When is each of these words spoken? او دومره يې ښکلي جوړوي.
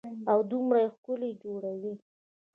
او 0.31 0.39
دومره 0.51 0.79
يې 0.83 0.87
ښکلي 0.95 1.31
جوړوي. 1.43 1.93